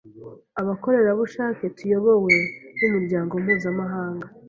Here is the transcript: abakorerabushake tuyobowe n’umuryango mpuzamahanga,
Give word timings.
abakorerabushake 0.61 1.63
tuyobowe 1.77 2.33
n’umuryango 2.79 3.31
mpuzamahanga, 3.43 4.27